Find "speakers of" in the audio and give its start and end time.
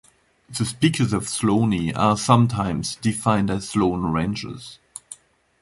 0.65-1.25